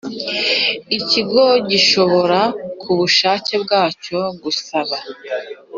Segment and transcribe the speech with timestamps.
[0.97, 2.39] Ikigo gishobora
[2.81, 4.95] ku bushake bwacyo gusaba